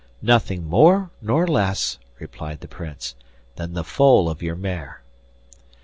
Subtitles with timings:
[0.19, 3.13] 'Nothing more nor less,' replied the Prince,
[3.55, 5.03] 'than the foal of your mare.